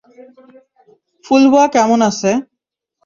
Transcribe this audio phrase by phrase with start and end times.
[1.25, 2.31] ফুলওয়া কেমন আছে?